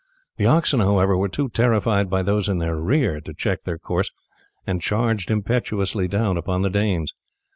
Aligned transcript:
The 0.37 0.47
oxen, 0.47 0.79
however, 0.79 1.15
were 1.15 1.29
too 1.29 1.49
terrified 1.49 2.09
by 2.09 2.23
those 2.23 2.49
in 2.49 2.57
their 2.57 2.75
rear 2.75 3.21
to 3.21 3.35
check 3.35 3.61
their 3.65 3.77
course, 3.77 4.09
and 4.65 4.81
charged 4.81 5.29
impetuously 5.29 6.07
down 6.07 6.37
upon 6.37 6.63
the 6.63 6.71
Danes. 6.71 7.13